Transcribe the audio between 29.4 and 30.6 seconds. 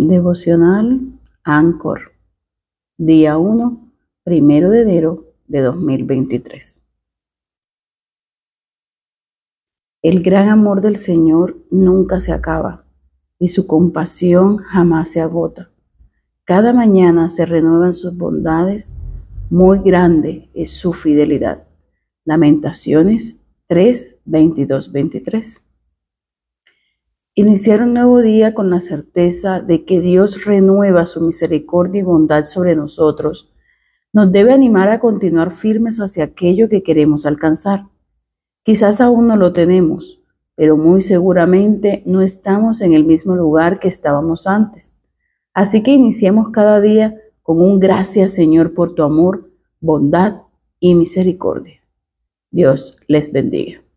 de que Dios